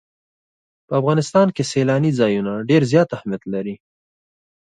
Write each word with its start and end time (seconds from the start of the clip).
په 0.87 0.93
افغانستان 1.01 1.47
کې 1.55 1.63
سیلاني 1.71 2.11
ځایونه 2.19 2.53
ډېر 2.69 2.81
زیات 2.91 3.09
اهمیت 3.17 3.43
لري. 3.53 3.75